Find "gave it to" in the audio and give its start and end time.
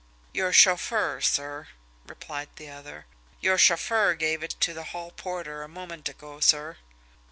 4.15-4.73